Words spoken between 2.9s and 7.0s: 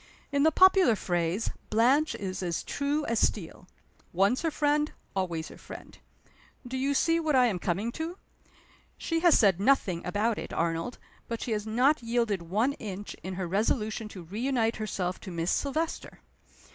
as steel. Once her friend, always her friend. Do you